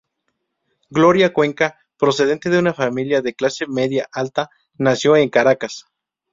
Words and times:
Gloria 0.89 1.31
Cuenca, 1.31 1.77
procedente 1.95 2.49
de 2.49 2.57
una 2.57 2.73
familia 2.73 3.21
de 3.21 3.35
clase 3.35 3.67
media 3.67 4.09
alta, 4.11 4.49
nació 4.79 5.15
en 5.15 5.29
Caracas. 5.29 5.85